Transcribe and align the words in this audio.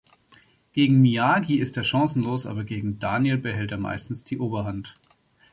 Gegen 0.73 0.99
Miyagi 1.01 1.59
ist 1.59 1.77
er 1.77 1.83
chancenlos, 1.83 2.47
aber 2.47 2.63
gegen 2.63 2.97
Daniel 2.97 3.37
behält 3.37 3.71
er 3.71 3.77
meistens 3.77 4.23
die 4.23 4.39
Oberhand. 4.39 4.95